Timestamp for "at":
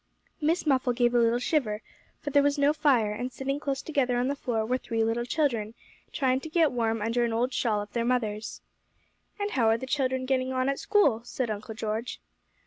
10.69-10.79